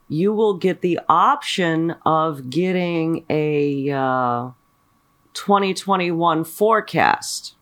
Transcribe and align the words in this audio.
you 0.08 0.34
will 0.34 0.54
get 0.54 0.82
the 0.82 1.00
option 1.10 1.96
of 2.06 2.52
getting 2.52 3.26
a 3.28 3.90
uh, 3.90 4.52
2021 5.34 6.44
forecast. 6.44 7.55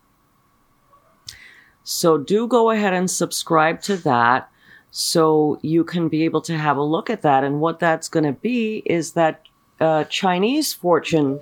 So 1.84 2.18
do 2.18 2.48
go 2.48 2.70
ahead 2.70 2.94
and 2.94 3.10
subscribe 3.10 3.82
to 3.84 3.98
that 3.98 4.50
so 4.92 5.60
you 5.62 5.84
can 5.84 6.08
be 6.08 6.24
able 6.24 6.42
to 6.42 6.58
have 6.58 6.78
a 6.78 6.84
look 6.84 7.10
at 7.10 7.24
that. 7.24 7.44
And 7.44 7.60
what 7.60 7.80
that's 7.80 8.08
going 8.08 8.26
to 8.26 8.34
be 8.34 8.84
is 8.86 9.14
that 9.14 9.42
uh, 9.80 10.04
Chinese 10.06 10.72
fortune 10.72 11.40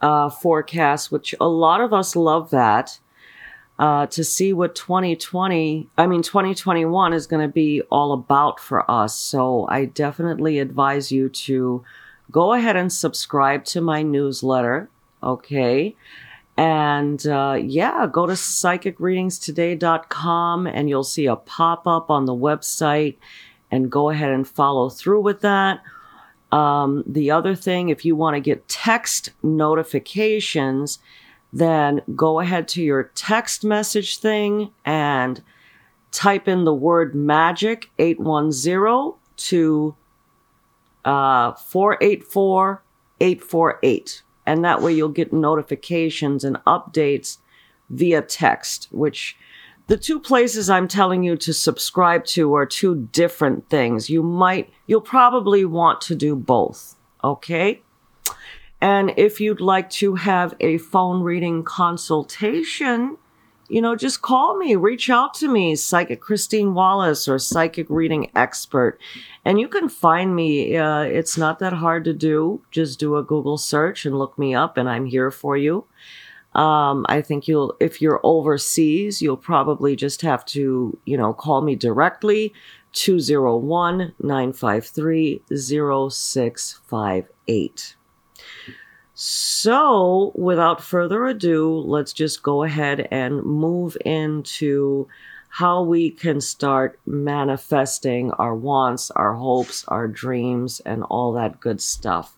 uh, 0.00 0.30
forecast, 0.30 1.10
which 1.10 1.34
a 1.40 1.48
lot 1.48 1.80
of 1.80 1.92
us 1.92 2.16
love 2.16 2.50
that. 2.50 2.98
Uh, 3.78 4.06
to 4.06 4.24
see 4.24 4.54
what 4.54 4.74
2020, 4.74 5.90
I 5.98 6.06
mean, 6.06 6.22
2021 6.22 7.12
is 7.12 7.26
going 7.26 7.46
to 7.46 7.52
be 7.52 7.82
all 7.90 8.12
about 8.12 8.58
for 8.58 8.90
us. 8.90 9.14
So 9.14 9.66
I 9.68 9.84
definitely 9.84 10.60
advise 10.60 11.12
you 11.12 11.28
to 11.28 11.84
go 12.30 12.54
ahead 12.54 12.76
and 12.76 12.90
subscribe 12.90 13.66
to 13.66 13.82
my 13.82 14.02
newsletter. 14.02 14.88
Okay. 15.22 15.94
And 16.56 17.26
uh, 17.26 17.58
yeah, 17.60 18.06
go 18.10 18.24
to 18.26 18.32
psychicreadingstoday.com 18.32 20.66
and 20.66 20.88
you'll 20.88 21.04
see 21.04 21.26
a 21.26 21.36
pop 21.36 21.86
up 21.86 22.10
on 22.10 22.24
the 22.24 22.34
website 22.34 23.16
and 23.70 23.90
go 23.90 24.08
ahead 24.10 24.30
and 24.30 24.48
follow 24.48 24.88
through 24.88 25.20
with 25.20 25.42
that. 25.42 25.82
Um, 26.52 27.04
the 27.06 27.30
other 27.30 27.54
thing, 27.54 27.90
if 27.90 28.04
you 28.04 28.16
want 28.16 28.34
to 28.36 28.40
get 28.40 28.68
text 28.68 29.30
notifications, 29.42 30.98
then 31.52 32.00
go 32.14 32.40
ahead 32.40 32.68
to 32.68 32.82
your 32.82 33.10
text 33.14 33.64
message 33.64 34.18
thing 34.18 34.70
and 34.84 35.42
type 36.10 36.48
in 36.48 36.64
the 36.64 36.74
word 36.74 37.14
magic 37.14 37.90
810 37.98 39.14
to 39.36 39.94
uh, 41.04 41.52
484 41.52 42.82
848 43.20 44.22
and 44.46 44.64
that 44.64 44.80
way 44.80 44.92
you'll 44.92 45.08
get 45.08 45.32
notifications 45.32 46.44
and 46.44 46.56
updates 46.66 47.38
via 47.90 48.22
text, 48.22 48.88
which 48.90 49.36
the 49.88 49.96
two 49.96 50.18
places 50.18 50.68
I'm 50.68 50.88
telling 50.88 51.22
you 51.22 51.36
to 51.36 51.52
subscribe 51.52 52.24
to 52.26 52.54
are 52.54 52.66
two 52.66 53.08
different 53.12 53.68
things. 53.68 54.10
You 54.10 54.22
might, 54.22 54.70
you'll 54.86 55.00
probably 55.00 55.64
want 55.64 56.00
to 56.02 56.14
do 56.14 56.34
both. 56.34 56.96
Okay. 57.22 57.82
And 58.80 59.12
if 59.16 59.40
you'd 59.40 59.60
like 59.60 59.88
to 59.90 60.16
have 60.16 60.54
a 60.60 60.78
phone 60.78 61.22
reading 61.22 61.62
consultation, 61.62 63.16
you 63.68 63.80
know, 63.80 63.96
just 63.96 64.22
call 64.22 64.56
me, 64.56 64.76
reach 64.76 65.10
out 65.10 65.34
to 65.34 65.48
me, 65.48 65.74
Psychic 65.76 66.20
Christine 66.20 66.74
Wallace 66.74 67.28
or 67.28 67.38
Psychic 67.38 67.86
Reading 67.88 68.30
Expert. 68.34 68.98
And 69.44 69.60
you 69.60 69.68
can 69.68 69.88
find 69.88 70.36
me. 70.36 70.76
Uh, 70.76 71.00
it's 71.00 71.36
not 71.36 71.58
that 71.58 71.72
hard 71.72 72.04
to 72.04 72.12
do. 72.12 72.62
Just 72.70 72.98
do 72.98 73.16
a 73.16 73.22
Google 73.22 73.58
search 73.58 74.06
and 74.06 74.18
look 74.18 74.38
me 74.38 74.54
up, 74.54 74.76
and 74.76 74.88
I'm 74.88 75.06
here 75.06 75.30
for 75.30 75.56
you. 75.56 75.84
Um, 76.54 77.04
I 77.08 77.22
think 77.22 77.48
you'll, 77.48 77.76
if 77.80 78.00
you're 78.00 78.20
overseas, 78.22 79.20
you'll 79.20 79.36
probably 79.36 79.94
just 79.94 80.22
have 80.22 80.42
to, 80.46 80.98
you 81.04 81.18
know, 81.18 81.34
call 81.34 81.60
me 81.60 81.76
directly, 81.76 82.54
201 82.92 84.14
953 84.22 85.42
0658. 85.54 87.95
So, 89.18 90.32
without 90.34 90.84
further 90.84 91.24
ado, 91.24 91.78
let's 91.78 92.12
just 92.12 92.42
go 92.42 92.64
ahead 92.64 93.08
and 93.10 93.42
move 93.42 93.96
into 94.04 95.08
how 95.48 95.84
we 95.84 96.10
can 96.10 96.42
start 96.42 97.00
manifesting 97.06 98.30
our 98.32 98.54
wants, 98.54 99.10
our 99.12 99.32
hopes, 99.32 99.86
our 99.88 100.06
dreams, 100.06 100.80
and 100.80 101.02
all 101.04 101.32
that 101.32 101.60
good 101.60 101.80
stuff. 101.80 102.36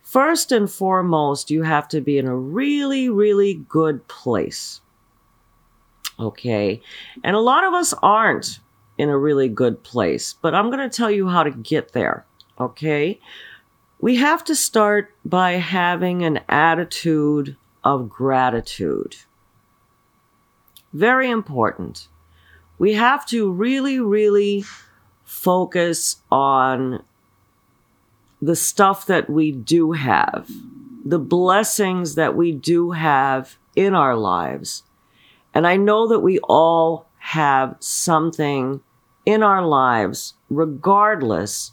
First 0.00 0.52
and 0.52 0.70
foremost, 0.70 1.50
you 1.50 1.64
have 1.64 1.86
to 1.88 2.00
be 2.00 2.16
in 2.16 2.26
a 2.26 2.34
really, 2.34 3.10
really 3.10 3.62
good 3.68 4.08
place. 4.08 4.80
Okay. 6.18 6.80
And 7.24 7.36
a 7.36 7.40
lot 7.40 7.62
of 7.62 7.74
us 7.74 7.92
aren't 8.02 8.60
in 8.96 9.10
a 9.10 9.18
really 9.18 9.50
good 9.50 9.82
place, 9.82 10.32
but 10.32 10.54
I'm 10.54 10.70
going 10.70 10.88
to 10.88 10.96
tell 10.96 11.10
you 11.10 11.28
how 11.28 11.42
to 11.42 11.50
get 11.50 11.92
there. 11.92 12.24
Okay 12.58 13.20
we 13.98 14.16
have 14.16 14.44
to 14.44 14.54
start 14.54 15.14
by 15.24 15.52
having 15.52 16.22
an 16.22 16.40
attitude 16.48 17.56
of 17.82 18.08
gratitude. 18.08 19.16
Very 20.92 21.30
important. 21.30 22.08
We 22.78 22.94
have 22.94 23.26
to 23.26 23.50
really, 23.50 23.98
really 23.98 24.64
focus 25.24 26.22
on 26.30 27.02
the 28.40 28.56
stuff 28.56 29.06
that 29.06 29.30
we 29.30 29.50
do 29.50 29.92
have, 29.92 30.50
the 31.04 31.18
blessings 31.18 32.16
that 32.16 32.36
we 32.36 32.52
do 32.52 32.90
have 32.90 33.56
in 33.74 33.94
our 33.94 34.14
lives. 34.14 34.82
And 35.54 35.66
I 35.66 35.76
know 35.76 36.06
that 36.08 36.20
we 36.20 36.38
all 36.40 37.06
have 37.18 37.76
something 37.80 38.80
in 39.24 39.42
our 39.42 39.66
lives, 39.66 40.34
regardless 40.50 41.72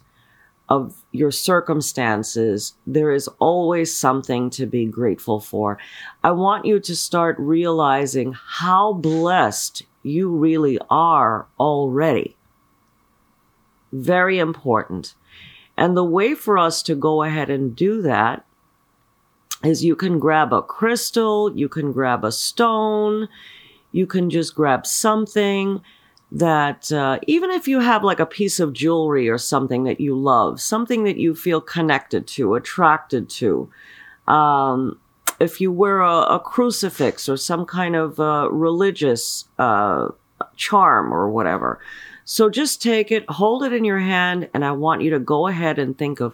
of 0.69 1.03
your 1.11 1.31
circumstances, 1.31 2.75
there 2.87 3.11
is 3.11 3.27
always 3.39 3.95
something 3.95 4.49
to 4.51 4.65
be 4.65 4.85
grateful 4.85 5.39
for. 5.39 5.77
I 6.23 6.31
want 6.31 6.65
you 6.65 6.79
to 6.79 6.95
start 6.95 7.35
realizing 7.37 8.33
how 8.33 8.93
blessed 8.93 9.83
you 10.03 10.29
really 10.29 10.79
are 10.89 11.47
already. 11.59 12.35
Very 13.91 14.39
important. 14.39 15.15
And 15.77 15.97
the 15.97 16.03
way 16.03 16.33
for 16.33 16.57
us 16.57 16.81
to 16.83 16.95
go 16.95 17.23
ahead 17.23 17.49
and 17.49 17.75
do 17.75 18.01
that 18.01 18.45
is 19.63 19.83
you 19.83 19.95
can 19.95 20.19
grab 20.19 20.53
a 20.53 20.61
crystal, 20.61 21.55
you 21.55 21.69
can 21.69 21.91
grab 21.91 22.23
a 22.23 22.31
stone, 22.31 23.27
you 23.91 24.05
can 24.05 24.29
just 24.29 24.55
grab 24.55 24.85
something 24.85 25.81
that 26.33 26.91
uh, 26.91 27.19
even 27.27 27.51
if 27.51 27.67
you 27.67 27.79
have 27.79 28.03
like 28.03 28.19
a 28.19 28.25
piece 28.25 28.59
of 28.59 28.73
jewelry 28.73 29.29
or 29.29 29.37
something 29.37 29.83
that 29.83 30.01
you 30.01 30.17
love, 30.17 30.59
something 30.59 31.03
that 31.03 31.17
you 31.17 31.35
feel 31.35 31.61
connected 31.61 32.25
to, 32.25 32.55
attracted 32.55 33.29
to, 33.29 33.69
um, 34.27 34.99
if 35.39 35.61
you 35.61 35.71
wear 35.71 36.01
a, 36.01 36.21
a, 36.21 36.39
crucifix 36.39 37.29
or 37.29 37.37
some 37.37 37.65
kind 37.65 37.95
of 37.95 38.19
uh, 38.19 38.49
religious 38.51 39.45
uh, 39.59 40.07
charm 40.55 41.13
or 41.13 41.29
whatever. 41.29 41.79
So 42.25 42.49
just 42.49 42.81
take 42.81 43.11
it, 43.11 43.29
hold 43.29 43.63
it 43.63 43.71
in 43.71 43.85
your 43.85 43.99
hand, 43.99 44.49
and 44.55 44.65
I 44.65 44.71
want 44.71 45.03
you 45.03 45.11
to 45.11 45.19
go 45.19 45.47
ahead 45.47 45.77
and 45.77 45.95
think 45.95 46.19
of 46.19 46.33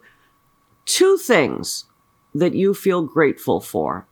two 0.86 1.18
things 1.18 1.86
that 2.34 2.54
you 2.54 2.74
feel 2.74 3.02
grateful 3.02 3.60
for. 3.60 4.07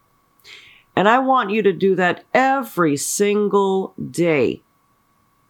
And 0.97 1.07
I 1.07 1.19
want 1.19 1.51
you 1.51 1.61
to 1.61 1.71
do 1.71 1.95
that 1.95 2.25
every 2.33 2.97
single 2.97 3.93
day 4.11 4.63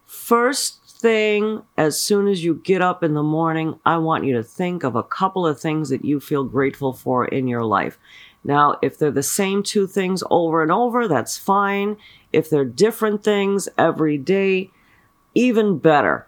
First 0.07 1.00
thing, 1.01 1.63
as 1.77 2.01
soon 2.01 2.27
as 2.27 2.44
you 2.44 2.56
get 2.63 2.81
up 2.81 3.04
in 3.04 3.13
the 3.13 3.21
morning, 3.21 3.77
I 3.86 3.98
want 3.98 4.24
you 4.24 4.33
to 4.36 4.44
think 4.44 4.83
of 4.83 4.95
a 4.95 5.04
couple 5.04 5.45
of 5.45 5.59
things 5.59 5.89
that 5.89 6.06
you 6.06 6.19
feel 6.19 6.45
grateful 6.45 6.94
for 6.94 7.25
in 7.25 7.48
your 7.48 7.65
life. 7.65 8.00
Now, 8.44 8.77
if 8.81 8.98
they're 8.98 9.12
the 9.12 9.21
same 9.21 9.63
two 9.63 9.86
things 9.86 10.24
over 10.31 10.63
and 10.63 10.71
over, 10.71 11.07
that's 11.09 11.38
fine. 11.38 11.98
If 12.31 12.50
they're 12.50 12.63
different 12.63 13.21
things 13.21 13.68
every 13.77 14.18
day, 14.18 14.71
even 15.36 15.77
better. 15.77 16.27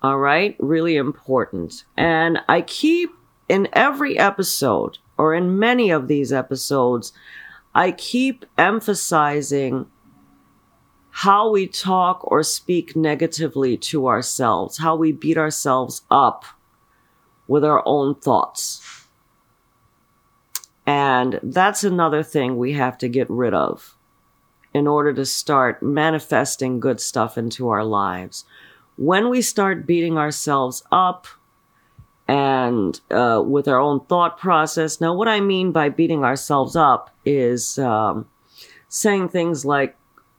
All 0.00 0.18
right, 0.18 0.54
really 0.60 0.96
important. 0.96 1.84
And 1.96 2.38
I 2.48 2.60
keep 2.60 3.10
in 3.48 3.68
every 3.72 4.16
episode, 4.16 4.98
or 5.16 5.34
in 5.34 5.58
many 5.58 5.90
of 5.90 6.06
these 6.06 6.32
episodes, 6.32 7.12
I 7.74 7.90
keep 7.90 8.44
emphasizing 8.56 9.86
how 11.22 11.50
we 11.50 11.66
talk 11.66 12.20
or 12.30 12.44
speak 12.44 12.94
negatively 12.94 13.76
to 13.76 14.06
ourselves, 14.06 14.78
how 14.78 14.94
we 14.94 15.10
beat 15.10 15.36
ourselves 15.36 16.02
up 16.12 16.44
with 17.48 17.64
our 17.64 17.82
own 17.86 18.14
thoughts. 18.14 19.08
And 20.86 21.40
that's 21.42 21.82
another 21.82 22.22
thing 22.22 22.56
we 22.56 22.74
have 22.74 22.96
to 22.98 23.08
get 23.08 23.28
rid 23.28 23.52
of 23.52 23.96
in 24.72 24.86
order 24.86 25.12
to 25.12 25.24
start 25.26 25.82
manifesting 25.82 26.78
good 26.78 27.00
stuff 27.00 27.36
into 27.36 27.68
our 27.68 27.82
lives. 27.82 28.44
When 28.96 29.28
we 29.28 29.42
start 29.42 29.88
beating 29.88 30.18
ourselves 30.18 30.84
up 30.92 31.26
and 32.28 33.00
uh, 33.10 33.42
with 33.44 33.66
our 33.66 33.80
own 33.80 34.04
thought 34.06 34.38
process, 34.38 35.00
now 35.00 35.14
what 35.14 35.26
I 35.26 35.40
mean 35.40 35.72
by 35.72 35.88
beating 35.88 36.22
ourselves 36.22 36.76
up 36.76 37.10
is 37.24 37.76
um, 37.76 38.28
saying 38.88 39.30
things 39.30 39.64
like, 39.64 39.97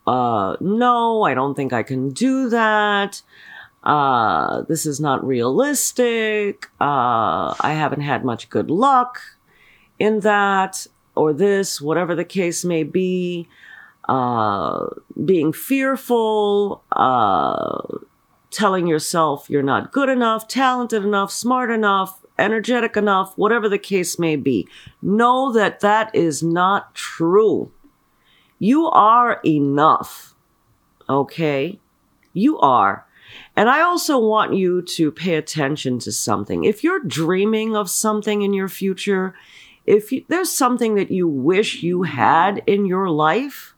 uh, 0.10 0.58
no, 0.60 1.22
I 1.22 1.36
don't 1.36 1.54
think 1.54 1.72
I 1.72 1.84
can 1.84 2.10
do 2.10 2.50
that. 2.50 3.22
Uh, 3.84 4.64
this 4.64 4.88
is 4.88 5.00
not 5.00 5.24
realistic. 5.24 6.66
Uh, 6.82 7.54
I 7.60 7.74
haven't 7.74 8.02
had 8.02 8.26
much 8.26 8.50
good 8.50 8.72
luck 8.72 9.22
in 10.00 10.22
that 10.22 10.88
or 11.14 11.32
this, 11.32 11.80
whatever 11.80 12.16
the 12.16 12.26
case 12.26 12.66
may 12.66 12.84
be. 12.84 13.48
Uh, 14.08 14.88
being 15.24 15.54
fearful, 15.54 16.84
uh, 16.94 17.80
telling 18.50 18.88
yourself 18.88 19.48
you're 19.48 19.62
not 19.62 19.92
good 19.92 20.10
enough, 20.10 20.48
talented 20.48 21.04
enough, 21.04 21.32
smart 21.32 21.70
enough, 21.70 22.20
energetic 22.40 22.98
enough, 22.98 23.38
whatever 23.38 23.70
the 23.70 23.78
case 23.78 24.18
may 24.18 24.36
be. 24.36 24.68
Know 25.04 25.52
that 25.54 25.82
that 25.82 26.10
is 26.16 26.42
not 26.42 26.96
true. 26.96 27.72
You 28.60 28.88
are 28.88 29.40
enough. 29.46 30.36
Okay? 31.10 31.80
You 32.34 32.60
are. 32.60 33.06
And 33.56 33.70
I 33.70 33.82
also 33.82 34.18
want 34.18 34.54
you 34.54 34.82
to 34.82 35.12
pay 35.12 35.36
attention 35.36 36.00
to 36.00 36.12
something. 36.12 36.64
If 36.64 36.84
you're 36.84 37.00
dreaming 37.00 37.76
of 37.76 37.90
something 37.90 38.42
in 38.42 38.54
your 38.54 38.70
future, 38.70 39.36
if 39.86 40.12
you, 40.12 40.26
there's 40.28 40.52
something 40.52 40.96
that 40.96 41.12
you 41.12 41.28
wish 41.28 41.82
you 41.82 42.04
had 42.04 42.62
in 42.68 42.86
your 42.86 43.10
life, 43.10 43.74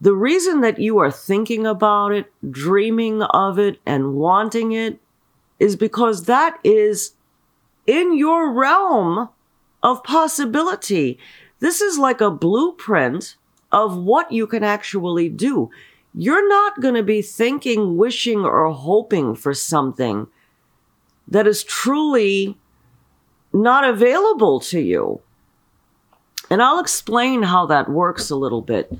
the 0.00 0.14
reason 0.14 0.62
that 0.62 0.78
you 0.78 0.98
are 0.98 1.10
thinking 1.10 1.66
about 1.66 2.12
it, 2.12 2.32
dreaming 2.50 3.22
of 3.22 3.58
it, 3.58 3.78
and 3.84 4.14
wanting 4.14 4.72
it 4.72 4.98
is 5.58 5.76
because 5.76 6.24
that 6.24 6.58
is 6.64 7.12
in 7.86 8.16
your 8.16 8.52
realm 8.52 9.28
of 9.82 10.02
possibility. 10.02 11.18
This 11.58 11.82
is 11.82 11.98
like 11.98 12.22
a 12.22 12.30
blueprint 12.30 13.36
of 13.72 13.96
what 13.96 14.30
you 14.32 14.46
can 14.46 14.64
actually 14.64 15.28
do. 15.28 15.70
You're 16.14 16.48
not 16.48 16.80
going 16.80 16.94
to 16.94 17.02
be 17.02 17.22
thinking, 17.22 17.96
wishing, 17.96 18.40
or 18.40 18.70
hoping 18.72 19.34
for 19.36 19.54
something 19.54 20.26
that 21.28 21.46
is 21.46 21.62
truly 21.62 22.56
not 23.52 23.84
available 23.84 24.60
to 24.60 24.80
you. 24.80 25.20
And 26.50 26.60
I'll 26.60 26.80
explain 26.80 27.44
how 27.44 27.66
that 27.66 27.88
works 27.88 28.28
a 28.28 28.36
little 28.36 28.62
bit. 28.62 28.92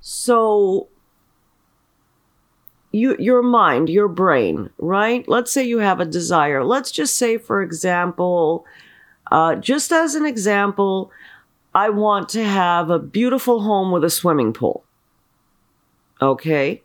So, 0.00 0.88
you, 2.90 3.16
your 3.18 3.42
mind, 3.42 3.90
your 3.90 4.08
brain, 4.08 4.70
right? 4.78 5.28
Let's 5.28 5.52
say 5.52 5.64
you 5.64 5.78
have 5.78 6.00
a 6.00 6.06
desire. 6.06 6.64
Let's 6.64 6.90
just 6.90 7.18
say, 7.18 7.36
for 7.36 7.60
example, 7.60 8.64
uh, 9.30 9.56
just 9.56 9.92
as 9.92 10.14
an 10.14 10.24
example, 10.24 11.10
I 11.76 11.90
want 11.90 12.30
to 12.30 12.42
have 12.42 12.88
a 12.88 12.98
beautiful 12.98 13.60
home 13.60 13.92
with 13.92 14.02
a 14.02 14.08
swimming 14.08 14.54
pool. 14.54 14.82
Okay. 16.22 16.82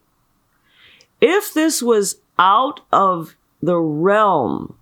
If 1.21 1.53
this 1.53 1.81
was 1.81 2.17
out 2.37 2.81
of 2.91 3.37
the 3.61 3.77
realm 3.77 4.75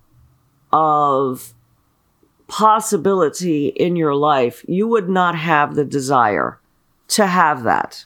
of 0.72 1.54
possibility 2.48 3.68
in 3.68 3.94
your 3.94 4.16
life, 4.16 4.64
you 4.66 4.88
would 4.88 5.08
not 5.08 5.36
have 5.36 5.76
the 5.76 5.84
desire 5.84 6.58
to 7.10 7.28
have 7.28 7.62
that. 7.62 8.04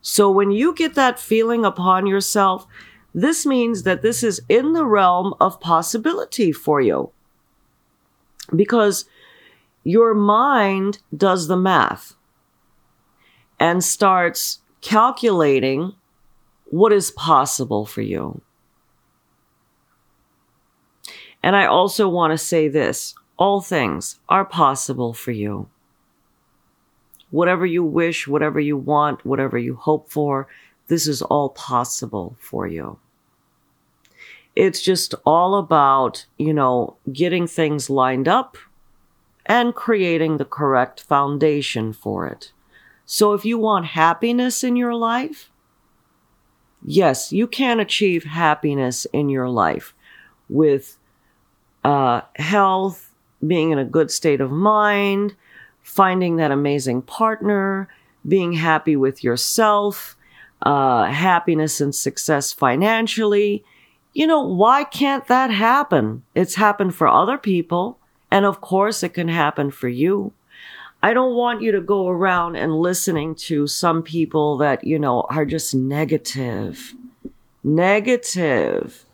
So 0.00 0.30
when 0.30 0.50
you 0.50 0.74
get 0.74 0.94
that 0.94 1.20
feeling 1.20 1.66
upon 1.66 2.06
yourself, 2.06 2.66
this 3.14 3.44
means 3.44 3.82
that 3.82 4.00
this 4.00 4.22
is 4.22 4.40
in 4.48 4.72
the 4.72 4.86
realm 4.86 5.34
of 5.38 5.60
possibility 5.60 6.52
for 6.52 6.80
you. 6.80 7.10
Because 8.56 9.04
your 9.84 10.14
mind 10.14 10.98
does 11.16 11.48
the 11.48 11.56
math 11.56 12.14
and 13.58 13.82
starts 13.82 14.60
calculating 14.80 15.94
what 16.66 16.92
is 16.92 17.10
possible 17.10 17.84
for 17.84 18.02
you. 18.02 18.40
And 21.42 21.56
I 21.56 21.66
also 21.66 22.08
want 22.08 22.32
to 22.32 22.38
say 22.38 22.68
this 22.68 23.14
all 23.36 23.60
things 23.60 24.20
are 24.28 24.44
possible 24.44 25.12
for 25.12 25.32
you. 25.32 25.68
Whatever 27.30 27.66
you 27.66 27.82
wish, 27.82 28.28
whatever 28.28 28.60
you 28.60 28.76
want, 28.76 29.24
whatever 29.24 29.58
you 29.58 29.74
hope 29.74 30.10
for, 30.10 30.46
this 30.88 31.08
is 31.08 31.22
all 31.22 31.48
possible 31.48 32.36
for 32.38 32.66
you. 32.66 32.98
It's 34.54 34.82
just 34.82 35.14
all 35.24 35.56
about, 35.56 36.26
you 36.36 36.52
know, 36.52 36.96
getting 37.10 37.46
things 37.46 37.88
lined 37.88 38.28
up 38.28 38.58
and 39.46 39.74
creating 39.74 40.36
the 40.36 40.44
correct 40.44 41.02
foundation 41.02 41.92
for 41.92 42.26
it. 42.26 42.52
So 43.04 43.32
if 43.32 43.44
you 43.44 43.58
want 43.58 43.86
happiness 43.86 44.62
in 44.62 44.76
your 44.76 44.94
life, 44.94 45.50
yes, 46.84 47.32
you 47.32 47.46
can 47.46 47.80
achieve 47.80 48.24
happiness 48.24 49.06
in 49.12 49.28
your 49.28 49.48
life 49.48 49.94
with 50.48 50.98
uh, 51.84 52.22
health, 52.36 53.12
being 53.44 53.70
in 53.70 53.78
a 53.78 53.84
good 53.84 54.10
state 54.10 54.40
of 54.40 54.50
mind, 54.50 55.34
finding 55.82 56.36
that 56.36 56.52
amazing 56.52 57.02
partner, 57.02 57.88
being 58.26 58.52
happy 58.52 58.94
with 58.94 59.24
yourself, 59.24 60.16
uh, 60.62 61.04
happiness 61.06 61.80
and 61.80 61.94
success 61.94 62.52
financially. 62.52 63.64
You 64.12 64.26
know, 64.26 64.42
why 64.42 64.84
can't 64.84 65.26
that 65.26 65.50
happen? 65.50 66.22
It's 66.34 66.54
happened 66.54 66.94
for 66.94 67.08
other 67.08 67.36
people. 67.36 67.98
And 68.32 68.46
of 68.46 68.62
course, 68.62 69.02
it 69.02 69.10
can 69.10 69.28
happen 69.28 69.70
for 69.70 69.90
you. 69.90 70.32
I 71.02 71.12
don't 71.12 71.36
want 71.36 71.60
you 71.60 71.70
to 71.72 71.82
go 71.82 72.08
around 72.08 72.56
and 72.56 72.74
listening 72.74 73.34
to 73.46 73.66
some 73.66 74.02
people 74.02 74.56
that, 74.56 74.84
you 74.84 74.98
know, 74.98 75.26
are 75.28 75.44
just 75.44 75.74
negative. 75.74 76.94
Negative. 77.62 79.04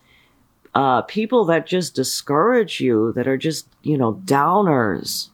Uh, 0.72 1.02
people 1.02 1.44
that 1.46 1.66
just 1.66 1.96
discourage 1.96 2.80
you, 2.80 3.12
that 3.14 3.26
are 3.26 3.36
just, 3.36 3.66
you 3.82 3.98
know, 3.98 4.22
downers. 4.24 5.30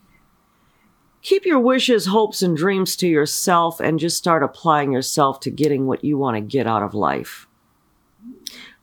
Keep 1.21 1.45
your 1.45 1.61
wishes, 1.61 2.07
hopes, 2.07 2.41
and 2.41 2.57
dreams 2.57 2.97
to 2.97 3.07
yourself 3.07 3.81
and 3.81 4.01
just 4.01 4.17
start 4.17 4.43
applying 4.43 4.93
yourself 4.93 5.41
to 5.41 5.51
getting 5.51 5.87
what 5.87 6.03
you 6.03 6.17
want 6.17 6.37
to 6.39 6.41
get 6.41 6.67
out 6.67 6.83
of 6.83 6.95
life. 6.95 7.47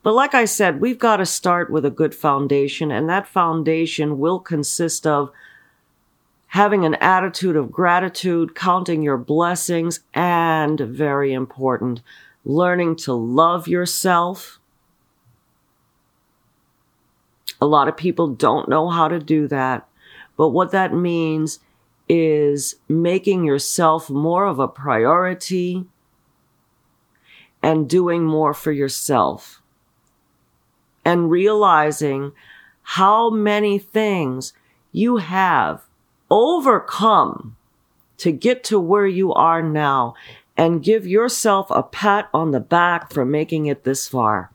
But 0.03 0.13
like 0.13 0.33
I 0.33 0.45
said, 0.45 0.81
we've 0.81 0.97
got 0.97 1.17
to 1.17 1.25
start 1.25 1.69
with 1.69 1.85
a 1.85 1.91
good 1.91 2.15
foundation, 2.15 2.91
and 2.91 3.07
that 3.09 3.27
foundation 3.27 4.17
will 4.17 4.39
consist 4.39 5.05
of 5.05 5.31
having 6.47 6.83
an 6.85 6.95
attitude 6.95 7.55
of 7.55 7.71
gratitude, 7.71 8.55
counting 8.55 9.03
your 9.03 9.17
blessings, 9.17 10.01
and 10.13 10.79
very 10.79 11.33
important, 11.33 12.01
learning 12.43 12.95
to 12.95 13.13
love 13.13 13.67
yourself. 13.67 14.59
A 17.61 17.67
lot 17.67 17.87
of 17.87 17.95
people 17.95 18.27
don't 18.27 18.67
know 18.67 18.89
how 18.89 19.07
to 19.07 19.19
do 19.19 19.47
that, 19.49 19.87
but 20.35 20.49
what 20.49 20.71
that 20.71 20.93
means 20.93 21.59
is 22.09 22.75
making 22.89 23.45
yourself 23.45 24.09
more 24.09 24.45
of 24.45 24.57
a 24.57 24.67
priority 24.67 25.85
and 27.61 27.87
doing 27.87 28.25
more 28.25 28.53
for 28.55 28.71
yourself 28.71 29.60
and 31.03 31.31
realizing 31.31 32.31
how 32.83 33.29
many 33.29 33.79
things 33.79 34.53
you 34.91 35.17
have 35.17 35.83
overcome 36.29 37.55
to 38.17 38.31
get 38.31 38.63
to 38.63 38.79
where 38.79 39.07
you 39.07 39.33
are 39.33 39.61
now 39.61 40.13
and 40.57 40.83
give 40.83 41.07
yourself 41.07 41.67
a 41.69 41.81
pat 41.81 42.29
on 42.33 42.51
the 42.51 42.59
back 42.59 43.11
for 43.11 43.25
making 43.25 43.65
it 43.65 43.83
this 43.83 44.07
far. 44.07 44.51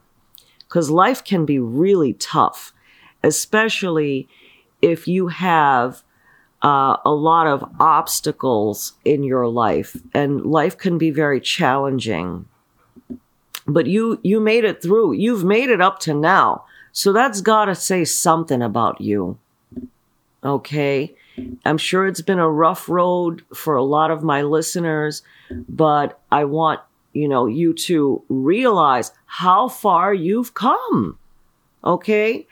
Because 0.60 0.90
life 0.90 1.24
can 1.24 1.44
be 1.44 1.58
really 1.58 2.12
tough, 2.12 2.72
especially 3.22 4.28
if 4.82 5.08
you 5.08 5.28
have 5.28 6.02
uh, 6.62 6.96
a 7.04 7.12
lot 7.12 7.46
of 7.46 7.68
obstacles 7.78 8.94
in 9.04 9.22
your 9.22 9.46
life, 9.46 9.96
and 10.14 10.44
life 10.44 10.76
can 10.76 10.98
be 10.98 11.10
very 11.10 11.40
challenging. 11.40 12.46
But 13.66 13.86
you 13.86 14.20
you 14.22 14.40
made 14.40 14.64
it 14.64 14.82
through. 14.82 15.12
You've 15.12 15.44
made 15.44 15.70
it 15.70 15.80
up 15.80 15.98
to 16.00 16.14
now, 16.14 16.64
so 16.92 17.12
that's 17.12 17.40
got 17.40 17.66
to 17.66 17.74
say 17.74 18.04
something 18.04 18.62
about 18.62 19.00
you. 19.00 19.38
Okay, 20.44 21.14
I'm 21.64 21.78
sure 21.78 22.06
it's 22.06 22.20
been 22.20 22.38
a 22.38 22.50
rough 22.50 22.88
road 22.88 23.42
for 23.54 23.74
a 23.74 23.82
lot 23.82 24.10
of 24.10 24.22
my 24.22 24.42
listeners, 24.42 25.22
but 25.68 26.20
I 26.30 26.44
want 26.44 26.80
you 27.12 27.26
know 27.28 27.46
you 27.46 27.74
to 27.74 28.22
realize 28.28 29.12
how 29.26 29.68
far 29.68 30.14
you've 30.14 30.54
come. 30.54 31.18
Okay, 31.84 32.46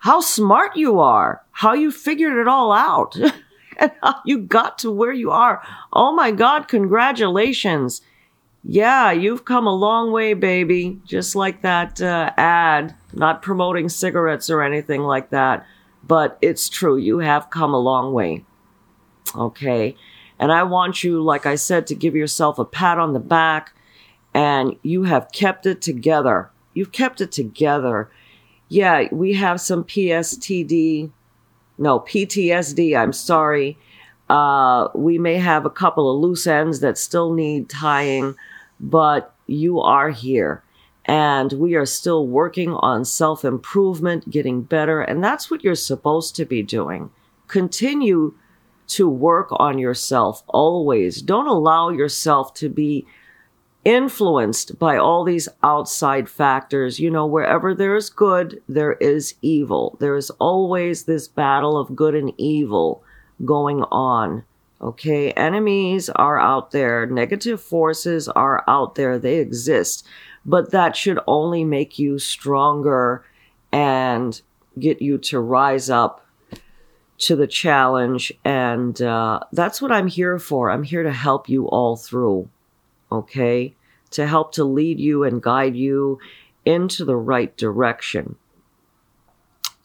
how 0.00 0.20
smart 0.20 0.76
you 0.76 1.00
are, 1.00 1.42
how 1.52 1.72
you 1.72 1.90
figured 1.90 2.36
it 2.36 2.48
all 2.48 2.72
out. 2.72 3.16
and 3.78 3.92
how 4.02 4.16
you 4.24 4.38
got 4.38 4.78
to 4.78 4.90
where 4.90 5.12
you 5.12 5.30
are. 5.30 5.62
Oh 5.92 6.12
my 6.12 6.30
God, 6.30 6.68
congratulations. 6.68 8.02
Yeah, 8.64 9.12
you've 9.12 9.44
come 9.44 9.66
a 9.66 9.74
long 9.74 10.12
way, 10.12 10.34
baby. 10.34 11.00
Just 11.06 11.34
like 11.34 11.62
that 11.62 12.00
uh, 12.00 12.32
ad, 12.36 12.94
not 13.12 13.42
promoting 13.42 13.88
cigarettes 13.88 14.50
or 14.50 14.62
anything 14.62 15.02
like 15.02 15.30
that. 15.30 15.66
But 16.04 16.38
it's 16.40 16.68
true, 16.68 16.96
you 16.96 17.18
have 17.18 17.50
come 17.50 17.74
a 17.74 17.78
long 17.78 18.12
way. 18.12 18.44
Okay. 19.34 19.96
And 20.38 20.52
I 20.52 20.62
want 20.62 21.02
you, 21.02 21.22
like 21.22 21.46
I 21.46 21.56
said, 21.56 21.86
to 21.88 21.94
give 21.94 22.14
yourself 22.14 22.58
a 22.58 22.64
pat 22.64 22.98
on 22.98 23.12
the 23.12 23.20
back 23.20 23.74
and 24.32 24.76
you 24.82 25.04
have 25.04 25.32
kept 25.32 25.66
it 25.66 25.82
together. 25.82 26.50
You've 26.74 26.92
kept 26.92 27.20
it 27.20 27.32
together. 27.32 28.10
Yeah, 28.68 29.08
we 29.10 29.34
have 29.34 29.60
some 29.60 29.84
PSTD 29.84 31.10
no, 31.78 32.00
PTSD, 32.00 32.98
I'm 32.98 33.12
sorry. 33.12 33.78
Uh, 34.28 34.88
we 34.94 35.18
may 35.18 35.36
have 35.36 35.64
a 35.64 35.70
couple 35.70 36.10
of 36.14 36.20
loose 36.20 36.46
ends 36.46 36.80
that 36.80 36.98
still 36.98 37.32
need 37.32 37.68
tying, 37.68 38.34
but 38.78 39.34
you 39.46 39.80
are 39.80 40.10
here. 40.10 40.62
And 41.06 41.52
we 41.54 41.74
are 41.74 41.86
still 41.86 42.26
working 42.26 42.74
on 42.74 43.06
self 43.06 43.44
improvement, 43.44 44.30
getting 44.30 44.62
better. 44.62 45.00
And 45.00 45.24
that's 45.24 45.50
what 45.50 45.64
you're 45.64 45.74
supposed 45.74 46.36
to 46.36 46.44
be 46.44 46.62
doing. 46.62 47.10
Continue 47.46 48.34
to 48.88 49.08
work 49.08 49.48
on 49.52 49.78
yourself 49.78 50.42
always. 50.48 51.22
Don't 51.22 51.46
allow 51.46 51.88
yourself 51.88 52.52
to 52.54 52.68
be 52.68 53.06
influenced 53.84 54.78
by 54.78 54.98
all 54.98 55.24
these 55.24 55.48
outside 55.62 56.28
factors. 56.28 57.00
You 57.00 57.10
know, 57.10 57.26
wherever 57.26 57.74
there 57.74 57.96
is 57.96 58.10
good, 58.10 58.62
there 58.68 58.92
is 58.94 59.34
evil. 59.40 59.96
There 60.00 60.16
is 60.16 60.28
always 60.32 61.04
this 61.04 61.26
battle 61.26 61.78
of 61.78 61.96
good 61.96 62.14
and 62.14 62.34
evil 62.36 63.02
going 63.44 63.82
on. 63.90 64.44
Okay, 64.80 65.32
enemies 65.32 66.08
are 66.10 66.38
out 66.38 66.70
there, 66.70 67.04
negative 67.06 67.60
forces 67.60 68.28
are 68.28 68.62
out 68.68 68.94
there, 68.94 69.18
they 69.18 69.38
exist, 69.38 70.06
but 70.46 70.70
that 70.70 70.94
should 70.94 71.18
only 71.26 71.64
make 71.64 71.98
you 71.98 72.20
stronger 72.20 73.24
and 73.72 74.40
get 74.78 75.02
you 75.02 75.18
to 75.18 75.40
rise 75.40 75.90
up 75.90 76.24
to 77.18 77.34
the 77.34 77.48
challenge. 77.48 78.32
And 78.44 79.02
uh, 79.02 79.40
that's 79.52 79.82
what 79.82 79.90
I'm 79.90 80.06
here 80.06 80.38
for. 80.38 80.70
I'm 80.70 80.84
here 80.84 81.02
to 81.02 81.12
help 81.12 81.48
you 81.48 81.66
all 81.66 81.96
through 81.96 82.48
okay, 83.10 83.74
to 84.10 84.26
help 84.26 84.52
to 84.52 84.64
lead 84.64 85.00
you 85.00 85.24
and 85.24 85.42
guide 85.42 85.76
you 85.76 86.18
into 86.64 87.04
the 87.04 87.16
right 87.16 87.56
direction. 87.56 88.36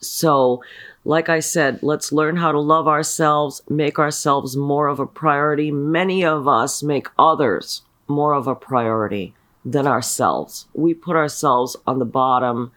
So, 0.03 0.63
like 1.05 1.29
I 1.29 1.39
said, 1.39 1.79
let's 1.81 2.11
learn 2.11 2.37
how 2.37 2.51
to 2.51 2.59
love 2.59 2.87
ourselves, 2.87 3.61
make 3.69 3.99
ourselves 3.99 4.55
more 4.55 4.87
of 4.87 4.99
a 4.99 5.05
priority. 5.05 5.71
Many 5.71 6.23
of 6.23 6.47
us 6.47 6.83
make 6.83 7.07
others 7.17 7.81
more 8.07 8.33
of 8.33 8.47
a 8.47 8.55
priority 8.55 9.33
than 9.65 9.87
ourselves. 9.87 10.67
We 10.73 10.93
put 10.93 11.15
ourselves 11.15 11.75
on 11.87 11.99
the 11.99 12.05
bottom 12.05 12.71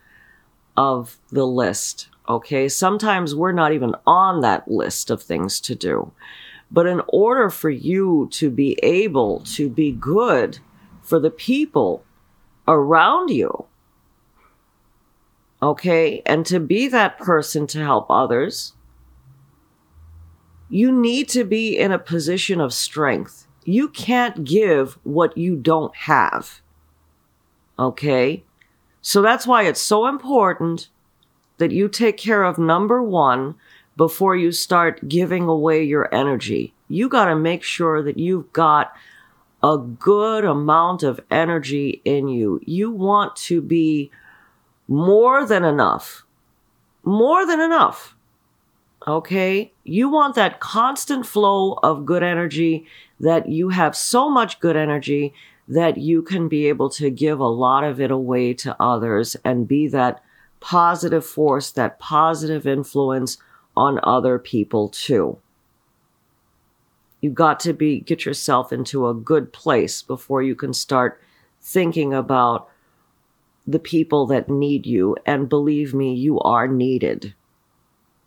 of 0.76 1.18
the 1.30 1.46
list. 1.46 2.08
Okay. 2.28 2.68
Sometimes 2.68 3.34
we're 3.34 3.52
not 3.52 3.72
even 3.72 3.94
on 4.06 4.40
that 4.40 4.68
list 4.68 5.10
of 5.10 5.22
things 5.22 5.60
to 5.60 5.74
do. 5.74 6.12
But 6.70 6.86
in 6.86 7.00
order 7.08 7.48
for 7.48 7.70
you 7.70 8.28
to 8.32 8.50
be 8.50 8.78
able 8.82 9.40
to 9.54 9.68
be 9.68 9.92
good 9.92 10.58
for 11.02 11.20
the 11.20 11.30
people 11.30 12.04
around 12.66 13.30
you, 13.30 13.66
okay, 15.62 16.22
and 16.26 16.44
to 16.46 16.60
be 16.60 16.88
that 16.88 17.18
person 17.18 17.66
to 17.68 17.78
help 17.78 18.06
others, 18.10 18.74
you 20.68 20.90
need 20.90 21.28
to 21.30 21.44
be 21.44 21.78
in 21.78 21.92
a 21.92 21.98
position 21.98 22.60
of 22.60 22.74
strength. 22.74 23.46
You 23.64 23.88
can't 23.88 24.44
give 24.44 24.98
what 25.04 25.36
you 25.36 25.56
don't 25.56 25.94
have. 25.94 26.60
Okay? 27.78 28.44
So 29.00 29.22
that's 29.22 29.46
why 29.46 29.64
it's 29.64 29.80
so 29.80 30.06
important 30.06 30.88
that 31.58 31.70
you 31.70 31.88
take 31.88 32.16
care 32.16 32.42
of 32.42 32.58
number 32.58 33.02
one, 33.02 33.54
before 33.96 34.36
you 34.36 34.52
start 34.52 35.08
giving 35.08 35.44
away 35.44 35.82
your 35.82 36.14
energy. 36.14 36.74
You 36.88 37.08
got 37.08 37.26
to 37.26 37.36
make 37.36 37.62
sure 37.62 38.02
that 38.02 38.18
you've 38.18 38.52
got 38.52 38.92
a 39.62 39.78
good 39.78 40.44
amount 40.44 41.02
of 41.02 41.20
energy 41.30 42.02
in 42.04 42.28
you. 42.28 42.60
You 42.64 42.90
want 42.90 43.34
to 43.36 43.60
be 43.60 44.10
more 44.88 45.46
than 45.46 45.64
enough. 45.64 46.24
More 47.04 47.46
than 47.46 47.60
enough. 47.60 48.14
Okay? 49.06 49.72
You 49.84 50.08
want 50.08 50.34
that 50.34 50.60
constant 50.60 51.26
flow 51.26 51.74
of 51.82 52.06
good 52.06 52.22
energy 52.22 52.86
that 53.20 53.48
you 53.48 53.70
have 53.70 53.96
so 53.96 54.28
much 54.28 54.60
good 54.60 54.76
energy 54.76 55.32
that 55.68 55.98
you 55.98 56.22
can 56.22 56.48
be 56.48 56.66
able 56.68 56.90
to 56.90 57.10
give 57.10 57.40
a 57.40 57.46
lot 57.46 57.84
of 57.84 58.00
it 58.00 58.10
away 58.10 58.54
to 58.54 58.76
others 58.80 59.36
and 59.44 59.68
be 59.68 59.88
that 59.88 60.22
positive 60.60 61.24
force, 61.24 61.70
that 61.72 61.98
positive 61.98 62.66
influence 62.66 63.38
on 63.76 64.00
other 64.02 64.38
people 64.38 64.88
too. 64.88 65.38
You 67.20 67.30
got 67.30 67.58
to 67.60 67.72
be 67.72 68.00
get 68.00 68.24
yourself 68.24 68.72
into 68.72 69.08
a 69.08 69.14
good 69.14 69.52
place 69.52 70.02
before 70.02 70.42
you 70.42 70.54
can 70.54 70.72
start 70.72 71.20
thinking 71.60 72.14
about 72.14 72.68
the 73.66 73.78
people 73.78 74.26
that 74.26 74.48
need 74.48 74.86
you 74.86 75.16
and 75.26 75.48
believe 75.48 75.92
me 75.92 76.14
you 76.14 76.38
are 76.40 76.68
needed. 76.68 77.34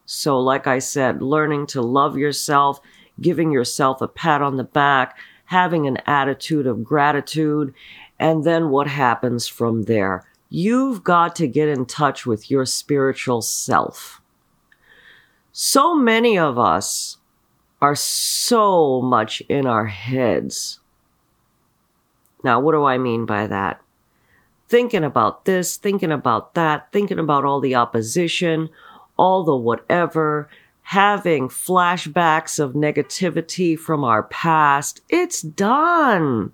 So 0.05 0.39
like 0.39 0.67
I 0.67 0.79
said, 0.79 1.21
learning 1.21 1.67
to 1.67 1.81
love 1.81 2.17
yourself, 2.17 2.79
giving 3.21 3.51
yourself 3.51 4.01
a 4.01 4.07
pat 4.07 4.41
on 4.41 4.57
the 4.57 4.63
back, 4.63 5.17
having 5.45 5.87
an 5.87 5.97
attitude 6.05 6.67
of 6.67 6.83
gratitude, 6.83 7.73
and 8.19 8.43
then 8.43 8.69
what 8.69 8.87
happens 8.87 9.47
from 9.47 9.83
there? 9.83 10.25
You've 10.49 11.03
got 11.03 11.35
to 11.37 11.47
get 11.47 11.69
in 11.69 11.85
touch 11.85 12.25
with 12.25 12.49
your 12.51 12.65
spiritual 12.65 13.41
self. 13.41 14.19
So 15.51 15.95
many 15.95 16.37
of 16.37 16.57
us 16.57 17.17
are 17.81 17.95
so 17.95 19.01
much 19.01 19.41
in 19.47 19.65
our 19.65 19.85
heads. 19.85 20.79
Now, 22.43 22.59
what 22.59 22.73
do 22.73 22.83
I 22.83 22.97
mean 22.97 23.25
by 23.25 23.47
that? 23.47 23.81
Thinking 24.69 25.03
about 25.03 25.45
this, 25.45 25.77
thinking 25.77 26.11
about 26.11 26.53
that, 26.53 26.91
thinking 26.91 27.17
about 27.19 27.43
all 27.43 27.59
the 27.59 27.75
opposition, 27.75 28.69
all 29.17 29.43
the 29.43 29.55
whatever, 29.55 30.47
having 30.83 31.49
flashbacks 31.49 32.59
of 32.59 32.73
negativity 32.73 33.77
from 33.77 34.03
our 34.03 34.23
past. 34.23 35.01
It's 35.09 35.41
done. 35.41 36.53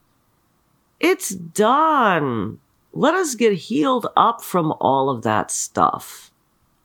It's 0.99 1.29
done. 1.29 2.59
Let 2.93 3.13
us 3.13 3.35
get 3.35 3.53
healed 3.53 4.07
up 4.15 4.41
from 4.41 4.73
all 4.79 5.09
of 5.09 5.23
that 5.23 5.51
stuff. 5.51 6.31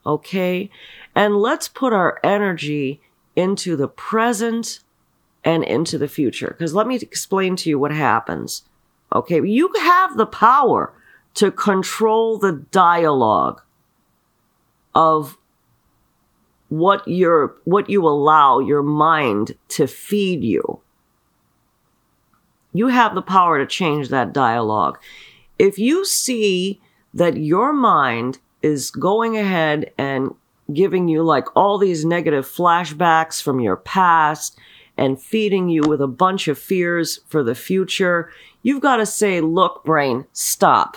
Okay? 0.04 0.68
And 1.14 1.36
let's 1.36 1.68
put 1.68 1.92
our 1.92 2.18
energy 2.24 3.00
into 3.36 3.76
the 3.76 3.88
present 3.88 4.80
and 5.44 5.62
into 5.64 5.96
the 5.96 6.08
future. 6.08 6.48
Because 6.48 6.74
let 6.74 6.86
me 6.86 6.96
explain 6.96 7.56
to 7.56 7.68
you 7.70 7.78
what 7.78 7.92
happens. 7.92 8.64
Okay, 9.12 9.40
you 9.44 9.72
have 9.78 10.16
the 10.16 10.26
power 10.26 10.92
to 11.34 11.50
control 11.50 12.38
the 12.38 12.52
dialogue 12.70 13.62
of 14.94 15.38
what 16.68 17.06
your 17.06 17.56
what 17.64 17.90
you 17.90 18.06
allow 18.06 18.58
your 18.58 18.82
mind 18.82 19.56
to 19.68 19.86
feed 19.86 20.42
you. 20.42 20.80
You 22.72 22.88
have 22.88 23.14
the 23.14 23.22
power 23.22 23.58
to 23.58 23.66
change 23.66 24.08
that 24.08 24.32
dialogue. 24.32 24.98
If 25.58 25.78
you 25.78 26.04
see 26.04 26.80
that 27.12 27.36
your 27.36 27.72
mind 27.72 28.38
is 28.62 28.90
going 28.90 29.36
ahead 29.36 29.92
and 29.98 30.34
giving 30.72 31.08
you 31.08 31.22
like 31.22 31.46
all 31.56 31.78
these 31.78 32.04
negative 32.04 32.46
flashbacks 32.46 33.42
from 33.42 33.58
your 33.58 33.76
past 33.76 34.56
and 34.96 35.20
feeding 35.20 35.68
you 35.68 35.82
with 35.82 36.00
a 36.00 36.06
bunch 36.06 36.46
of 36.46 36.58
fears 36.58 37.20
for 37.26 37.42
the 37.42 37.54
future, 37.56 38.30
you've 38.62 38.82
got 38.82 38.96
to 38.96 39.06
say, 39.06 39.40
look, 39.40 39.82
brain, 39.84 40.26
stop. 40.32 40.96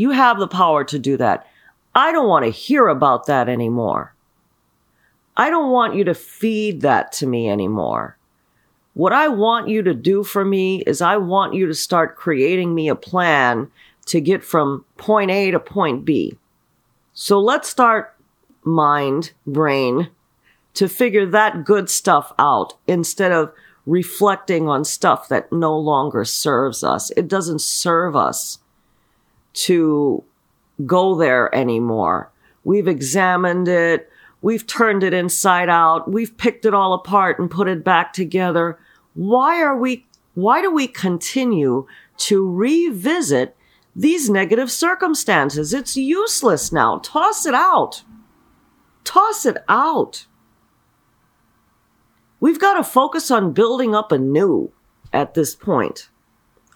You 0.00 0.12
have 0.12 0.38
the 0.38 0.48
power 0.48 0.82
to 0.84 0.98
do 0.98 1.18
that. 1.18 1.46
I 1.94 2.10
don't 2.10 2.26
want 2.26 2.46
to 2.46 2.50
hear 2.50 2.88
about 2.88 3.26
that 3.26 3.50
anymore. 3.50 4.14
I 5.36 5.50
don't 5.50 5.72
want 5.72 5.94
you 5.94 6.04
to 6.04 6.14
feed 6.14 6.80
that 6.80 7.12
to 7.12 7.26
me 7.26 7.50
anymore. 7.50 8.16
What 8.94 9.12
I 9.12 9.28
want 9.28 9.68
you 9.68 9.82
to 9.82 9.92
do 9.92 10.24
for 10.24 10.42
me 10.42 10.82
is 10.86 11.02
I 11.02 11.18
want 11.18 11.52
you 11.52 11.66
to 11.66 11.74
start 11.74 12.16
creating 12.16 12.74
me 12.74 12.88
a 12.88 12.94
plan 12.94 13.70
to 14.06 14.22
get 14.22 14.42
from 14.42 14.86
point 14.96 15.30
A 15.30 15.50
to 15.50 15.60
point 15.60 16.06
B. 16.06 16.38
So 17.12 17.38
let's 17.38 17.68
start 17.68 18.16
mind, 18.64 19.32
brain, 19.46 20.08
to 20.72 20.88
figure 20.88 21.26
that 21.26 21.66
good 21.66 21.90
stuff 21.90 22.32
out 22.38 22.72
instead 22.86 23.32
of 23.32 23.52
reflecting 23.84 24.66
on 24.66 24.86
stuff 24.86 25.28
that 25.28 25.52
no 25.52 25.76
longer 25.76 26.24
serves 26.24 26.82
us. 26.82 27.10
It 27.18 27.28
doesn't 27.28 27.60
serve 27.60 28.16
us 28.16 28.60
to 29.52 30.22
go 30.86 31.14
there 31.14 31.54
anymore. 31.54 32.30
We've 32.64 32.88
examined 32.88 33.68
it. 33.68 34.10
We've 34.42 34.66
turned 34.66 35.02
it 35.02 35.12
inside 35.12 35.68
out. 35.68 36.10
We've 36.10 36.36
picked 36.36 36.64
it 36.64 36.74
all 36.74 36.94
apart 36.94 37.38
and 37.38 37.50
put 37.50 37.68
it 37.68 37.84
back 37.84 38.12
together. 38.12 38.78
Why 39.14 39.60
are 39.60 39.76
we, 39.76 40.06
why 40.34 40.62
do 40.62 40.70
we 40.70 40.86
continue 40.86 41.86
to 42.18 42.50
revisit 42.50 43.56
these 43.94 44.30
negative 44.30 44.70
circumstances? 44.70 45.74
It's 45.74 45.96
useless 45.96 46.72
now. 46.72 46.98
Toss 46.98 47.44
it 47.44 47.54
out. 47.54 48.02
Toss 49.04 49.44
it 49.44 49.58
out. 49.68 50.26
We've 52.38 52.60
got 52.60 52.74
to 52.74 52.84
focus 52.84 53.30
on 53.30 53.52
building 53.52 53.94
up 53.94 54.12
anew 54.12 54.72
at 55.12 55.34
this 55.34 55.54
point. 55.54 56.08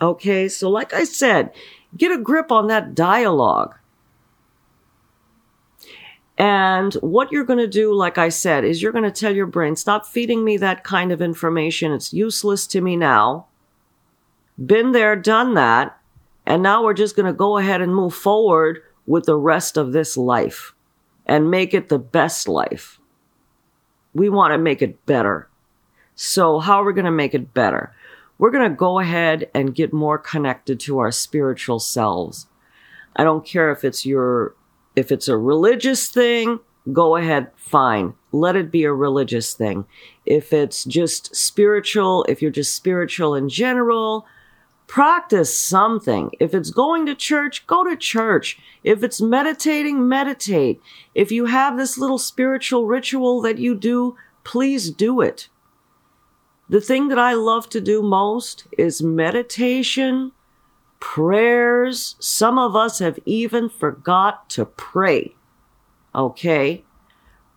Okay. 0.00 0.49
So 0.49 0.69
like 0.69 0.93
I 0.93 1.04
said, 1.04 1.52
get 1.97 2.13
a 2.13 2.19
grip 2.19 2.53
on 2.53 2.67
that 2.69 2.95
dialogue. 2.95 3.77
And 6.37 6.93
what 6.95 7.31
you're 7.31 7.45
going 7.45 7.61
to 7.61 7.69
do, 7.69 7.95
like 7.95 8.19
I 8.19 8.29
said, 8.29 8.65
is 8.65 8.83
you're 8.83 8.93
going 8.93 9.05
to 9.05 9.11
tell 9.11 9.35
your 9.35 9.47
brain, 9.47 9.77
stop 9.77 10.05
feeding 10.05 10.45
me 10.45 10.57
that 10.57 10.83
kind 10.83 11.13
of 11.13 11.23
information. 11.23 11.93
It's 11.93 12.13
useless 12.13 12.67
to 12.69 12.81
me 12.81 12.97
now. 12.97 13.47
Been 14.65 14.93
there, 14.93 15.15
done 15.15 15.55
that. 15.55 15.99
And 16.45 16.63
now 16.63 16.83
we're 16.83 16.95
just 16.95 17.17
going 17.17 17.27
to 17.27 17.33
go 17.33 17.59
ahead 17.59 17.81
and 17.81 17.95
move 17.95 18.15
forward 18.15 18.83
with 19.07 19.27
the 19.27 19.37
rest 19.37 19.77
of 19.77 19.93
this 19.93 20.17
life 20.17 20.75
and 21.27 21.51
make 21.51 21.73
it 21.73 21.89
the 21.89 21.99
best 21.99 22.49
life. 22.49 22.99
We 24.13 24.29
want 24.29 24.53
to 24.53 24.59
make 24.59 24.83
it 24.83 25.07
better. 25.07 25.49
So 26.17 26.59
how 26.59 26.81
are 26.81 26.85
we 26.85 26.93
going 26.93 27.05
to 27.05 27.11
make 27.11 27.35
it 27.35 27.55
better? 27.55 27.95
We're 28.38 28.50
going 28.50 28.69
to 28.69 28.76
go 28.76 28.99
ahead 28.99 29.50
and 29.55 29.75
get 29.75 29.93
more 29.93 30.19
connected 30.19 30.81
to 30.81 30.99
our 30.99 31.12
spiritual 31.12 31.79
selves. 31.79 32.47
I 33.17 33.25
don't 33.25 33.47
care 33.47 33.71
if 33.71 33.85
it's 33.85 34.05
your 34.05 34.55
if 34.97 35.11
it's 35.11 35.29
a 35.29 35.37
religious 35.37 36.09
thing, 36.09 36.61
go 36.93 37.17
ahead, 37.17 37.50
fine. 37.57 38.14
Let 38.33 38.57
it 38.57 38.71
be 38.71 38.85
a 38.85 38.93
religious 38.93 39.55
thing. 39.55 39.87
If 40.25 40.53
it's 40.53 40.85
just 40.85 41.35
spiritual, 41.35 42.25
if 42.29 42.41
you're 42.41 42.50
just 42.50 42.75
spiritual 42.75 43.35
in 43.35 43.49
general, 43.49 44.26
practice 44.87 45.59
something. 45.59 46.31
If 46.38 46.55
it's 46.55 46.71
going 46.71 47.07
to 47.07 47.14
church, 47.14 47.67
go 47.67 47.85
to 47.85 47.97
church. 47.97 48.59
If 48.83 49.03
it's 49.03 49.21
meditating, 49.21 50.07
meditate. 50.09 50.81
If 51.14 51.33
you 51.33 51.47
have 51.47 51.76
this 51.76 51.99
little 51.99 52.19
spiritual 52.19 52.87
ritual 52.87 53.41
that 53.43 53.59
you 53.59 53.75
do, 53.75 54.17
please 54.45 54.91
do 54.91 55.21
it. 55.21 55.49
The 56.69 56.81
thing 56.81 57.09
that 57.09 57.19
I 57.19 57.35
love 57.35 57.69
to 57.71 57.81
do 57.81 58.03
most 58.03 58.67
is 58.79 59.03
meditation 59.03 60.33
prayers. 60.99 62.17
Some 62.19 62.59
of 62.59 62.75
us 62.75 62.99
have 62.99 63.19
even 63.27 63.69
forgot 63.69 64.49
to 64.50 64.65
pray. 64.65 65.35
Okay. 66.15 66.83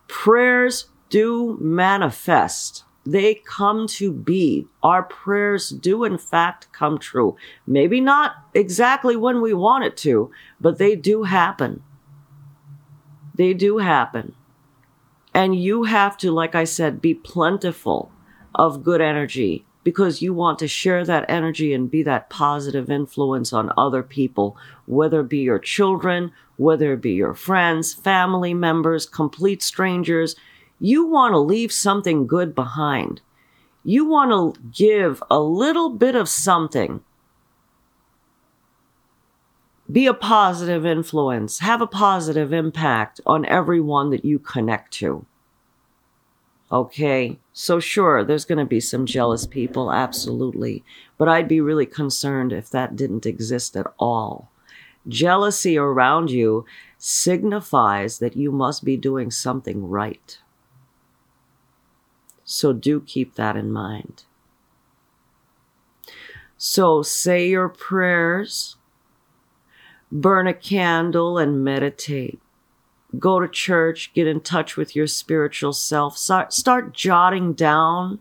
Prayers 0.10 0.90
do 1.10 1.58
manifest. 1.62 2.84
They 3.06 3.36
come 3.36 3.88
to 3.88 4.12
be. 4.12 4.68
Our 4.84 5.04
prayers 5.04 5.70
do 5.70 6.04
in 6.04 6.18
fact 6.18 6.68
come 6.74 6.98
true. 6.98 7.38
Maybe 7.66 8.02
not 8.02 8.34
exactly 8.54 9.16
when 9.16 9.40
we 9.40 9.54
want 9.54 9.86
it 9.86 9.96
to, 9.98 10.30
but 10.60 10.78
they 10.78 10.98
do 10.98 11.24
happen. 11.24 11.84
They 13.34 13.54
do 13.54 13.78
happen. 13.78 14.36
And 15.34 15.56
you 15.56 15.84
have 15.84 16.18
to, 16.18 16.32
like 16.32 16.54
I 16.54 16.66
said, 16.66 17.00
be 17.00 17.14
plentiful 17.14 18.12
of 18.58 18.84
good 18.84 19.00
energy 19.00 19.64
because 19.88 20.22
you 20.22 20.34
want 20.34 20.60
to 20.60 20.68
share 20.68 21.06
that 21.06 21.24
energy 21.30 21.74
and 21.74 21.90
be 21.90 22.04
that 22.04 22.30
positive 22.30 22.90
influence 22.90 23.54
on 23.54 23.72
other 23.78 24.04
people, 24.04 24.58
whether 24.86 25.22
it 25.22 25.30
be 25.30 25.38
your 25.38 25.60
children, 25.60 26.30
whether 26.58 26.92
it 26.92 27.02
be 27.02 27.14
your 27.14 27.34
friends, 27.34 27.94
family 27.94 28.54
members, 28.54 29.06
complete 29.06 29.64
strangers. 29.64 30.36
You 30.78 31.06
want 31.06 31.32
to 31.32 31.40
leave 31.40 31.72
something 31.72 32.28
good 32.28 32.54
behind. 32.54 33.22
You 33.86 34.04
want 34.04 34.32
to 34.32 34.62
give 34.72 35.24
a 35.32 35.40
little 35.40 35.90
bit 35.92 36.16
of 36.16 36.28
something. 36.28 37.02
Be 39.90 40.06
a 40.06 40.14
positive 40.14 40.86
influence. 40.86 41.60
Have 41.60 41.82
a 41.82 41.88
positive 41.88 42.52
impact 42.52 43.22
on 43.26 43.46
everyone 43.46 44.10
that 44.10 44.26
you 44.26 44.38
connect 44.38 44.92
to. 44.96 45.26
Okay. 46.72 47.40
So 47.54 47.80
sure, 47.80 48.24
there's 48.24 48.46
going 48.46 48.60
to 48.60 48.66
be 48.66 48.80
some 48.80 49.06
jealous 49.06 49.48
people. 49.48 49.92
Absolutely. 49.92 50.84
But 51.18 51.30
I'd 51.30 51.48
be 51.48 51.62
really 51.62 51.86
concerned 51.86 52.52
if 52.52 52.70
that 52.70 52.96
didn't 52.96 53.26
exist 53.26 53.76
at 53.78 53.88
all. 53.98 54.52
Jealousy 55.08 55.78
around 55.78 56.30
you 56.30 56.66
signifies 56.98 58.20
that 58.20 58.36
you 58.36 58.52
must 58.52 58.84
be 58.84 58.98
doing 58.98 59.32
something 59.32 59.88
right. 59.88 60.40
So 62.44 62.74
do 62.74 63.00
keep 63.00 63.36
that 63.36 63.56
in 63.56 63.72
mind. 63.72 64.24
So 66.58 67.02
say 67.04 67.48
your 67.48 67.70
prayers, 67.70 68.78
burn 70.12 70.48
a 70.48 70.54
candle 70.54 71.38
and 71.38 71.64
meditate 71.64 72.40
go 73.18 73.40
to 73.40 73.48
church, 73.48 74.12
get 74.14 74.28
in 74.28 74.42
touch 74.42 74.76
with 74.76 74.96
your 74.96 75.08
spiritual 75.08 75.74
self, 75.74 76.18
start, 76.18 76.54
start 76.54 76.94
jotting 76.94 77.54
down 77.54 78.20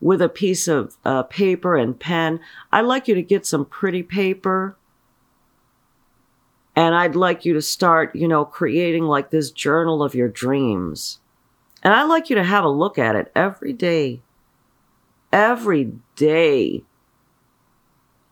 with 0.00 0.22
a 0.22 0.28
piece 0.28 0.68
of 0.68 0.96
uh, 1.04 1.22
paper 1.24 1.76
and 1.76 1.98
pen. 1.98 2.40
I'd 2.72 2.82
like 2.82 3.08
you 3.08 3.14
to 3.14 3.22
get 3.22 3.46
some 3.46 3.64
pretty 3.64 4.02
paper. 4.02 4.76
And 6.76 6.94
I'd 6.94 7.16
like 7.16 7.44
you 7.44 7.52
to 7.54 7.62
start, 7.62 8.14
you 8.14 8.28
know, 8.28 8.44
creating 8.44 9.04
like 9.04 9.30
this 9.30 9.50
journal 9.50 10.02
of 10.02 10.14
your 10.14 10.28
dreams. 10.28 11.18
And 11.82 11.92
I'd 11.92 12.04
like 12.04 12.30
you 12.30 12.36
to 12.36 12.44
have 12.44 12.64
a 12.64 12.68
look 12.68 12.98
at 12.98 13.16
it 13.16 13.30
every 13.34 13.72
day. 13.72 14.20
Every 15.32 15.92
day. 16.16 16.82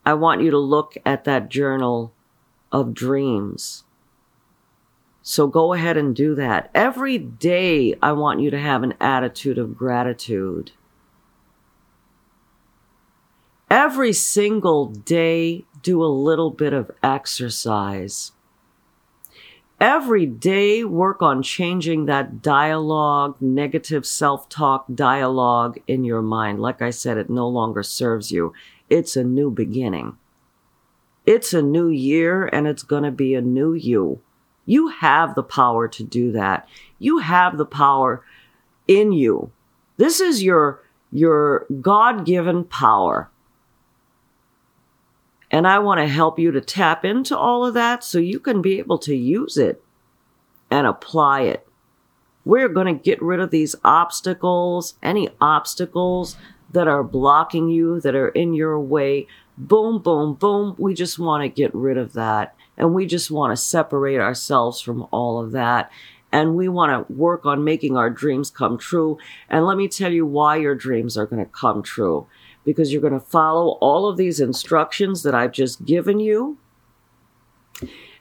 I 0.05 0.13
want 0.13 0.41
you 0.41 0.51
to 0.51 0.57
look 0.57 0.95
at 1.05 1.25
that 1.25 1.49
journal 1.49 2.13
of 2.71 2.93
dreams. 2.93 3.83
So 5.29 5.45
go 5.45 5.73
ahead 5.73 5.95
and 5.95 6.15
do 6.15 6.33
that. 6.33 6.71
Every 6.73 7.19
day, 7.19 7.93
I 8.01 8.13
want 8.13 8.39
you 8.39 8.49
to 8.49 8.57
have 8.57 8.81
an 8.81 8.95
attitude 8.99 9.59
of 9.59 9.77
gratitude. 9.77 10.71
Every 13.69 14.11
single 14.11 14.87
day, 14.87 15.65
do 15.83 16.03
a 16.03 16.09
little 16.09 16.49
bit 16.49 16.73
of 16.73 16.89
exercise. 17.03 18.31
Every 19.79 20.25
day, 20.25 20.83
work 20.83 21.21
on 21.21 21.43
changing 21.43 22.07
that 22.07 22.41
dialogue, 22.41 23.39
negative 23.39 24.07
self 24.07 24.49
talk 24.49 24.85
dialogue 24.91 25.77
in 25.85 26.03
your 26.03 26.23
mind. 26.23 26.59
Like 26.59 26.81
I 26.81 26.89
said, 26.89 27.19
it 27.19 27.29
no 27.29 27.47
longer 27.47 27.83
serves 27.83 28.31
you. 28.31 28.51
It's 28.89 29.15
a 29.15 29.23
new 29.23 29.51
beginning. 29.51 30.17
It's 31.27 31.53
a 31.53 31.61
new 31.61 31.89
year 31.89 32.47
and 32.47 32.65
it's 32.65 32.81
going 32.81 33.03
to 33.03 33.11
be 33.11 33.35
a 33.35 33.41
new 33.41 33.75
you. 33.75 34.23
You 34.69 34.89
have 34.89 35.33
the 35.33 35.41
power 35.41 35.87
to 35.87 36.03
do 36.03 36.31
that. 36.33 36.69
You 36.99 37.17
have 37.17 37.57
the 37.57 37.65
power 37.65 38.23
in 38.87 39.11
you. 39.11 39.49
This 39.97 40.19
is 40.19 40.43
your, 40.43 40.83
your 41.11 41.65
God 41.81 42.23
given 42.23 42.65
power. 42.65 43.31
And 45.49 45.65
I 45.65 45.79
want 45.79 46.01
to 46.01 46.07
help 46.07 46.37
you 46.37 46.51
to 46.51 46.61
tap 46.61 47.03
into 47.03 47.35
all 47.35 47.65
of 47.65 47.73
that 47.73 48.03
so 48.03 48.19
you 48.19 48.39
can 48.39 48.61
be 48.61 48.77
able 48.77 48.99
to 48.99 49.15
use 49.15 49.57
it 49.57 49.83
and 50.69 50.85
apply 50.85 51.41
it. 51.41 51.67
We're 52.45 52.69
going 52.69 52.95
to 52.95 53.03
get 53.03 53.19
rid 53.23 53.39
of 53.39 53.49
these 53.49 53.75
obstacles, 53.83 54.93
any 55.01 55.29
obstacles 55.41 56.37
that 56.71 56.87
are 56.87 57.03
blocking 57.03 57.69
you, 57.69 57.99
that 58.01 58.13
are 58.13 58.29
in 58.29 58.53
your 58.53 58.79
way. 58.79 59.25
Boom, 59.57 59.97
boom, 59.97 60.35
boom. 60.35 60.75
We 60.77 60.93
just 60.93 61.17
want 61.17 61.41
to 61.41 61.49
get 61.49 61.73
rid 61.73 61.97
of 61.97 62.13
that. 62.13 62.53
And 62.79 62.93
we 62.93 63.05
just 63.05 63.29
want 63.29 63.51
to 63.51 63.57
separate 63.57 64.19
ourselves 64.19 64.81
from 64.81 65.07
all 65.11 65.39
of 65.39 65.51
that 65.51 65.91
and 66.31 66.55
we 66.55 66.67
want 66.67 67.07
to 67.07 67.13
work 67.13 67.45
on 67.45 67.63
making 67.63 67.97
our 67.97 68.09
dreams 68.09 68.51
come 68.51 68.77
true. 68.77 69.17
And 69.49 69.65
let 69.65 69.77
me 69.77 69.87
tell 69.87 70.11
you 70.11 70.25
why 70.25 70.57
your 70.57 70.75
dreams 70.75 71.17
are 71.17 71.25
going 71.25 71.43
to 71.43 71.51
come 71.51 71.81
true. 71.81 72.27
Because 72.65 72.91
you're 72.91 73.01
going 73.01 73.13
to 73.13 73.19
follow 73.19 73.77
all 73.81 74.07
of 74.07 74.17
these 74.17 74.39
instructions 74.39 75.23
that 75.23 75.33
I've 75.33 75.51
just 75.51 75.85
given 75.85 76.19
you. 76.19 76.57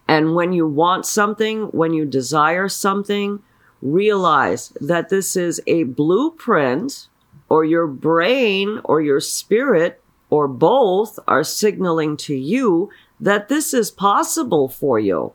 And 0.06 0.34
when 0.34 0.52
you 0.52 0.66
want 0.66 1.04
something, 1.04 1.64
when 1.64 1.92
you 1.92 2.06
desire 2.06 2.68
something, 2.68 3.42
realize 3.82 4.72
that 4.80 5.10
this 5.10 5.36
is 5.36 5.60
a 5.66 5.82
blueprint 5.82 7.08
or 7.50 7.64
your 7.64 7.86
brain 7.86 8.80
or 8.84 9.02
your 9.02 9.20
spirit 9.20 10.02
or 10.30 10.48
both 10.48 11.18
are 11.28 11.44
signaling 11.44 12.16
to 12.16 12.34
you 12.34 12.90
that 13.20 13.48
this 13.48 13.74
is 13.74 13.90
possible 13.90 14.68
for 14.68 14.98
you. 14.98 15.32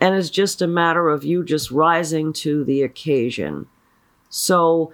And 0.00 0.14
it's 0.14 0.30
just 0.30 0.62
a 0.62 0.66
matter 0.66 1.08
of 1.08 1.24
you 1.24 1.44
just 1.44 1.70
rising 1.70 2.32
to 2.34 2.64
the 2.64 2.82
occasion. 2.82 3.66
So 4.28 4.92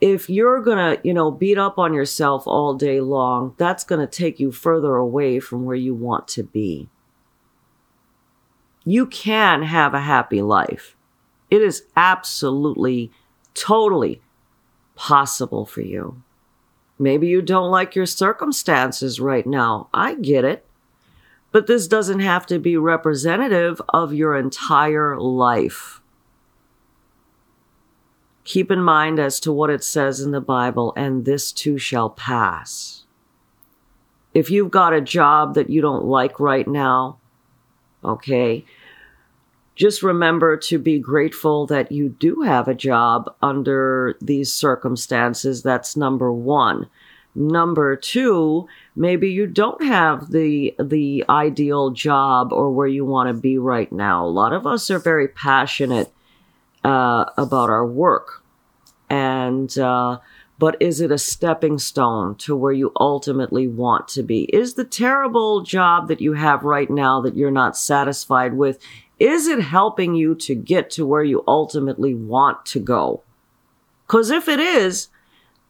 if 0.00 0.30
you're 0.30 0.62
going 0.62 0.78
to, 0.78 1.00
you 1.06 1.14
know, 1.14 1.30
beat 1.30 1.58
up 1.58 1.78
on 1.78 1.94
yourself 1.94 2.46
all 2.46 2.74
day 2.74 3.00
long, 3.00 3.54
that's 3.58 3.84
going 3.84 4.00
to 4.00 4.06
take 4.06 4.40
you 4.40 4.50
further 4.50 4.96
away 4.96 5.40
from 5.40 5.64
where 5.64 5.76
you 5.76 5.94
want 5.94 6.26
to 6.28 6.42
be. 6.42 6.88
You 8.84 9.06
can 9.06 9.62
have 9.62 9.94
a 9.94 10.00
happy 10.00 10.42
life. 10.42 10.96
It 11.50 11.62
is 11.62 11.84
absolutely, 11.96 13.12
totally 13.54 14.22
possible 14.96 15.66
for 15.66 15.82
you. 15.82 16.22
Maybe 17.00 17.28
you 17.28 17.40
don't 17.40 17.70
like 17.70 17.94
your 17.94 18.04
circumstances 18.04 19.20
right 19.20 19.46
now. 19.46 19.88
I 19.94 20.16
get 20.16 20.44
it. 20.44 20.66
But 21.50 21.66
this 21.66 21.88
doesn't 21.88 22.20
have 22.20 22.44
to 22.46 22.58
be 22.58 22.76
representative 22.76 23.80
of 23.88 24.12
your 24.12 24.36
entire 24.36 25.18
life. 25.18 26.02
Keep 28.44 28.70
in 28.70 28.82
mind 28.82 29.18
as 29.18 29.40
to 29.40 29.50
what 29.50 29.70
it 29.70 29.82
says 29.82 30.20
in 30.20 30.32
the 30.32 30.42
Bible, 30.42 30.92
and 30.94 31.24
this 31.24 31.52
too 31.52 31.78
shall 31.78 32.10
pass. 32.10 33.04
If 34.34 34.50
you've 34.50 34.70
got 34.70 34.92
a 34.92 35.00
job 35.00 35.54
that 35.54 35.70
you 35.70 35.80
don't 35.80 36.04
like 36.04 36.38
right 36.38 36.68
now, 36.68 37.18
okay, 38.04 38.66
just 39.80 40.02
remember 40.02 40.58
to 40.58 40.78
be 40.78 40.98
grateful 40.98 41.66
that 41.66 41.90
you 41.90 42.10
do 42.10 42.42
have 42.42 42.68
a 42.68 42.74
job 42.74 43.34
under 43.40 44.14
these 44.20 44.52
circumstances. 44.52 45.62
That's 45.62 45.96
number 45.96 46.30
one. 46.30 46.86
Number 47.34 47.96
two, 47.96 48.68
maybe 48.94 49.30
you 49.30 49.46
don't 49.46 49.82
have 49.82 50.32
the 50.32 50.74
the 50.78 51.24
ideal 51.30 51.90
job 51.92 52.52
or 52.52 52.70
where 52.70 52.88
you 52.88 53.06
want 53.06 53.28
to 53.28 53.40
be 53.40 53.56
right 53.56 53.90
now. 53.90 54.26
A 54.26 54.28
lot 54.28 54.52
of 54.52 54.66
us 54.66 54.90
are 54.90 54.98
very 54.98 55.28
passionate 55.28 56.12
uh, 56.84 57.24
about 57.38 57.70
our 57.70 57.86
work, 57.86 58.44
and 59.08 59.78
uh, 59.78 60.18
but 60.58 60.76
is 60.78 61.00
it 61.00 61.10
a 61.10 61.16
stepping 61.16 61.78
stone 61.78 62.34
to 62.34 62.54
where 62.54 62.72
you 62.72 62.92
ultimately 63.00 63.66
want 63.66 64.08
to 64.08 64.22
be? 64.22 64.42
Is 64.52 64.74
the 64.74 64.84
terrible 64.84 65.62
job 65.62 66.08
that 66.08 66.20
you 66.20 66.34
have 66.34 66.64
right 66.64 66.90
now 66.90 67.22
that 67.22 67.34
you're 67.34 67.50
not 67.50 67.78
satisfied 67.78 68.52
with? 68.52 68.78
Is 69.20 69.46
it 69.46 69.60
helping 69.60 70.14
you 70.14 70.34
to 70.36 70.54
get 70.54 70.90
to 70.92 71.06
where 71.06 71.22
you 71.22 71.44
ultimately 71.46 72.14
want 72.14 72.64
to 72.66 72.80
go? 72.80 73.22
Because 74.06 74.30
if 74.30 74.48
it 74.48 74.58
is, 74.58 75.08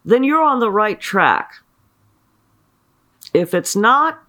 then 0.04 0.22
you're 0.24 0.42
on 0.42 0.60
the 0.60 0.70
right 0.70 1.00
track. 1.00 1.54
If 3.34 3.52
it's 3.52 3.76
not, 3.76 4.22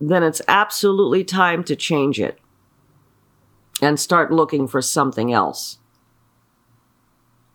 then 0.00 0.22
it's 0.22 0.42
absolutely 0.46 1.24
time 1.24 1.64
to 1.64 1.74
change 1.74 2.20
it 2.20 2.38
and 3.80 3.98
start 3.98 4.30
looking 4.30 4.68
for 4.68 4.82
something 4.82 5.32
else. 5.32 5.78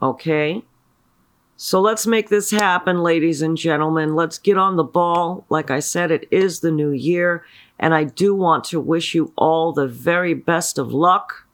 Okay? 0.02 0.64
So 1.56 1.80
let's 1.80 2.08
make 2.08 2.30
this 2.30 2.52
happen, 2.52 3.04
ladies 3.04 3.42
and 3.42 3.56
gentlemen. 3.56 4.16
Let's 4.16 4.38
get 4.38 4.58
on 4.58 4.76
the 4.76 4.84
ball. 4.84 5.46
Like 5.50 5.72
I 5.72 5.80
said, 5.80 6.12
it 6.12 6.28
is 6.32 6.60
the 6.60 6.72
new 6.72 6.92
year, 6.92 7.46
and 7.84 7.94
I 7.94 8.06
do 8.06 8.34
want 8.34 8.64
to 8.66 8.80
wish 8.80 9.14
you 9.14 9.34
all 9.36 9.74
the 9.74 9.88
very 9.88 10.34
best 10.34 10.78
of 10.78 10.94
luck. 10.94 11.46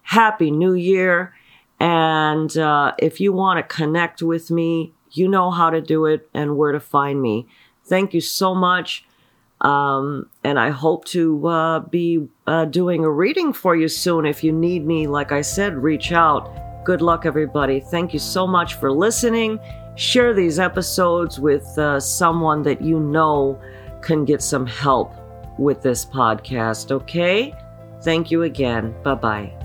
Happy 0.00 0.50
New 0.50 0.72
Year. 0.72 1.34
And 1.78 2.56
uh, 2.56 2.94
if 2.98 3.20
you 3.20 3.34
want 3.34 3.58
to 3.58 3.76
connect 3.76 4.22
with 4.22 4.50
me, 4.50 4.94
you 5.10 5.28
know 5.28 5.50
how 5.50 5.68
to 5.68 5.82
do 5.82 6.06
it 6.06 6.30
and 6.32 6.56
where 6.56 6.72
to 6.72 6.80
find 6.80 7.20
me. 7.20 7.46
Thank 7.84 8.14
you 8.14 8.22
so 8.22 8.54
much. 8.54 9.04
Um, 9.60 10.30
and 10.42 10.58
I 10.58 10.70
hope 10.70 11.04
to 11.06 11.46
uh, 11.46 11.80
be 11.80 12.26
uh, 12.46 12.64
doing 12.64 13.04
a 13.04 13.10
reading 13.10 13.52
for 13.52 13.76
you 13.76 13.88
soon. 13.88 14.24
If 14.24 14.42
you 14.42 14.52
need 14.52 14.86
me, 14.86 15.06
like 15.06 15.30
I 15.30 15.42
said, 15.42 15.76
reach 15.76 16.10
out. 16.10 16.86
Good 16.86 17.02
luck, 17.02 17.26
everybody. 17.26 17.80
Thank 17.80 18.14
you 18.14 18.18
so 18.18 18.46
much 18.46 18.76
for 18.76 18.90
listening. 18.90 19.58
Share 19.94 20.32
these 20.32 20.58
episodes 20.58 21.38
with 21.38 21.66
uh, 21.76 22.00
someone 22.00 22.62
that 22.62 22.80
you 22.80 22.98
know 22.98 23.60
can 24.00 24.24
get 24.24 24.40
some 24.40 24.64
help 24.64 25.12
with 25.58 25.82
this 25.82 26.04
podcast, 26.04 26.90
okay? 26.92 27.54
Thank 28.02 28.30
you 28.30 28.42
again. 28.42 28.94
Bye 29.02 29.14
bye. 29.14 29.55